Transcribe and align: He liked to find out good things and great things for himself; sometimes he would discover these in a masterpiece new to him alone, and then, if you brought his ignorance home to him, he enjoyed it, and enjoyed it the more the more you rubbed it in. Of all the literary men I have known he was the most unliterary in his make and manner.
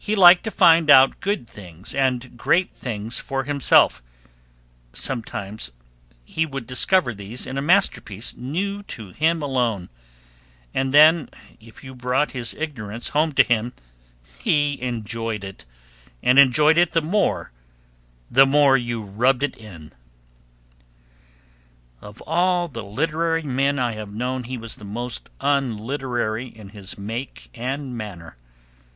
He 0.00 0.16
liked 0.16 0.42
to 0.42 0.50
find 0.50 0.90
out 0.90 1.20
good 1.20 1.48
things 1.48 1.94
and 1.94 2.36
great 2.36 2.74
things 2.74 3.20
for 3.20 3.44
himself; 3.44 4.02
sometimes 4.92 5.70
he 6.24 6.44
would 6.44 6.66
discover 6.66 7.14
these 7.14 7.46
in 7.46 7.56
a 7.56 7.62
masterpiece 7.62 8.34
new 8.36 8.82
to 8.82 9.12
him 9.12 9.42
alone, 9.44 9.90
and 10.74 10.92
then, 10.92 11.28
if 11.60 11.84
you 11.84 11.94
brought 11.94 12.32
his 12.32 12.52
ignorance 12.54 13.10
home 13.10 13.30
to 13.34 13.44
him, 13.44 13.74
he 14.40 14.82
enjoyed 14.82 15.44
it, 15.44 15.64
and 16.20 16.40
enjoyed 16.40 16.76
it 16.76 16.90
the 16.92 17.00
more 17.00 17.52
the 18.28 18.46
more 18.46 18.76
you 18.76 19.04
rubbed 19.04 19.44
it 19.44 19.56
in. 19.56 19.92
Of 22.00 22.20
all 22.22 22.66
the 22.66 22.82
literary 22.82 23.44
men 23.44 23.78
I 23.78 23.92
have 23.92 24.12
known 24.12 24.42
he 24.42 24.58
was 24.58 24.74
the 24.74 24.84
most 24.84 25.30
unliterary 25.40 26.48
in 26.48 26.70
his 26.70 26.98
make 26.98 27.50
and 27.54 27.96
manner. 27.96 28.36